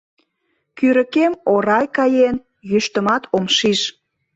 Кӱрыкем 0.77 1.33
орай 1.53 1.85
каен, 1.97 2.37
йӱштымат 2.69 3.23
ом 3.35 3.45
шиж. 3.57 3.81